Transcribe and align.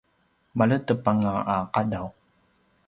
maledep 0.57 1.05
anga 1.11 1.33
a 1.53 1.57
qadaw 1.73 2.07